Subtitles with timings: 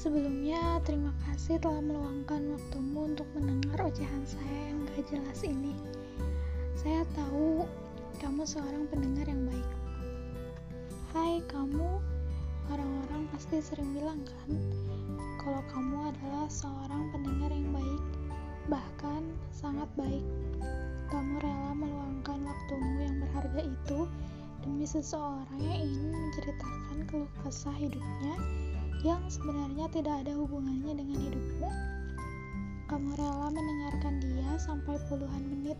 [0.00, 5.76] Sebelumnya, terima kasih telah meluangkan waktumu untuk mendengar ocehan saya yang gak jelas ini.
[6.72, 7.68] Saya tahu
[8.16, 9.68] kamu seorang pendengar yang baik.
[11.12, 12.00] Hai kamu,
[12.72, 14.50] orang-orang pasti sering bilang kan,
[15.36, 18.04] kalau kamu adalah seorang pendengar yang baik,
[18.72, 19.20] bahkan
[19.52, 20.24] sangat baik.
[21.12, 24.08] Kamu rela meluangkan waktumu yang berharga itu
[24.64, 28.40] demi seseorang yang ingin menceritakan keluh kesah hidupnya
[29.00, 31.70] yang sebenarnya tidak ada hubungannya dengan hidupmu.
[32.84, 35.78] Kamu rela mendengarkan dia sampai puluhan menit,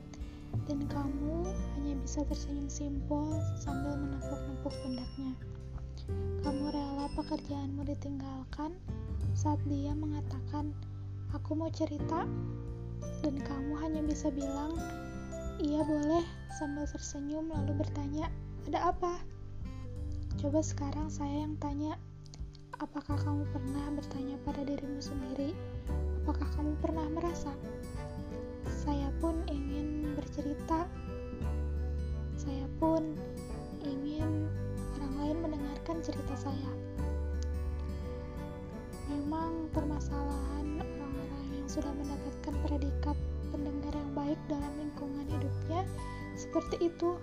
[0.65, 1.45] dan kamu
[1.77, 5.33] hanya bisa tersenyum simpul sambil menepuk-nepuk pundaknya.
[6.41, 8.73] Kamu rela pekerjaanmu ditinggalkan
[9.37, 10.73] saat dia mengatakan,
[11.37, 12.24] "Aku mau cerita,"
[13.21, 14.80] dan kamu hanya bisa bilang,
[15.60, 16.24] "Iya, boleh,"
[16.57, 18.32] sambil tersenyum lalu bertanya,
[18.71, 19.21] "Ada apa?"
[20.41, 22.01] Coba sekarang saya yang tanya,
[22.80, 25.52] Apakah kamu pernah bertanya pada dirimu sendiri?
[26.24, 27.52] Apakah kamu pernah merasa?
[28.64, 30.88] Saya pun ingin bercerita.
[32.40, 33.20] Saya pun
[33.84, 34.48] ingin
[34.96, 36.72] orang lain mendengarkan cerita saya.
[39.12, 43.16] Memang permasalahan orang-orang yang sudah mendapatkan predikat
[43.52, 45.84] pendengar yang baik dalam lingkungan hidupnya
[46.32, 47.20] seperti itu.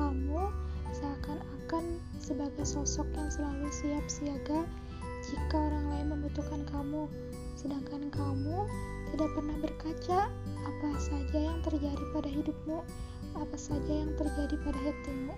[0.00, 0.48] Kamu
[0.94, 4.62] seakan-akan sebagai sosok yang selalu siap siaga
[5.26, 7.10] jika orang lain membutuhkan kamu,
[7.58, 8.68] sedangkan kamu
[9.10, 10.30] tidak pernah berkaca
[10.66, 12.78] apa saja yang terjadi pada hidupmu,
[13.34, 15.34] apa saja yang terjadi pada hatimu.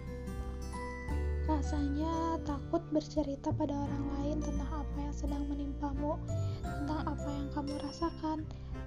[1.49, 6.21] Rasanya takut bercerita pada orang lain tentang apa yang sedang menimpamu,
[6.61, 8.39] tentang apa yang kamu rasakan,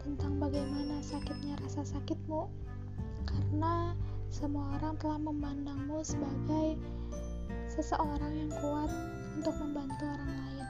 [0.06, 2.46] tentang bagaimana sakitnya rasa sakitmu,
[3.26, 3.98] karena
[4.42, 6.74] semua orang telah memandangmu sebagai
[7.70, 8.90] seseorang yang kuat
[9.38, 10.66] untuk membantu orang lain.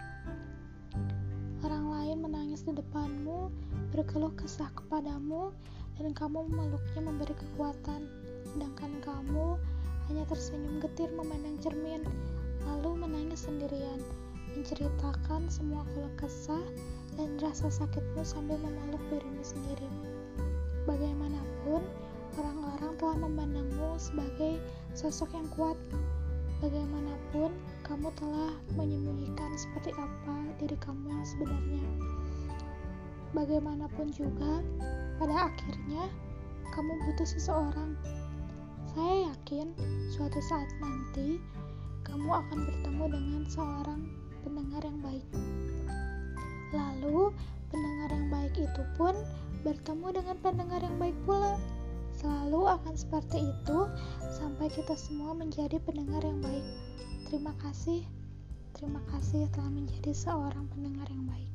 [1.63, 3.47] Orang lain menangis di depanmu,
[3.95, 5.55] berkeluh kesah kepadamu,
[5.95, 8.11] dan kamu memeluknya memberi kekuatan,
[8.51, 9.55] sedangkan kamu
[10.11, 12.03] hanya tersenyum getir memandang cermin,
[12.67, 14.03] lalu menangis sendirian,
[14.51, 16.65] menceritakan semua keluh kesah
[17.15, 19.87] dan rasa sakitmu sambil memeluk dirimu sendiri.
[20.83, 21.87] Bagaimanapun,
[22.37, 24.61] orang-orang telah memandangmu sebagai
[24.95, 25.77] sosok yang kuat.
[26.61, 31.83] Bagaimanapun, kamu telah menyembunyikan seperti apa diri kamu yang sebenarnya.
[33.33, 34.61] Bagaimanapun juga,
[35.17, 36.05] pada akhirnya
[36.71, 37.97] kamu butuh seseorang.
[38.93, 39.73] Saya yakin
[40.13, 41.41] suatu saat nanti
[42.05, 44.01] kamu akan bertemu dengan seorang
[44.43, 45.27] pendengar yang baik.
[46.71, 47.31] Lalu,
[47.71, 49.15] pendengar yang baik itu pun
[49.63, 51.55] bertemu dengan pendengar yang baik pula.
[52.21, 53.79] Selalu akan seperti itu
[54.29, 56.61] sampai kita semua menjadi pendengar yang baik.
[57.25, 58.05] Terima kasih.
[58.77, 61.50] Terima kasih telah menjadi seorang pendengar yang baik.